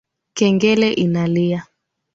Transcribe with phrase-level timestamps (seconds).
[0.37, 1.59] Kengele inalia